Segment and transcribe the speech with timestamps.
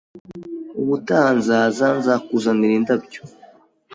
[0.81, 3.21] Ubutaha nzaza, nzakuzanira indabyo.